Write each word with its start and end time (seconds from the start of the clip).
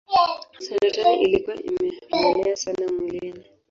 Saratani 0.59 1.21
ilikuwa 1.21 1.55
imemuenea 1.63 2.55
sana 2.55 2.91
mwilini. 2.99 3.43